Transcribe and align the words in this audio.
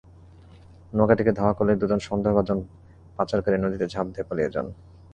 নৌকাটিকে 0.93 1.31
ধাওয়া 1.31 1.53
করলে 1.53 1.73
দুজন 1.81 1.99
সন্দেহভাজন 1.99 2.57
পাচারকারী 3.17 3.57
নদীতে 3.57 3.85
ঝাঁপ 3.93 4.07
দিয়ে 4.13 4.27
পালিয়ে 4.29 4.53
যান। 4.55 4.67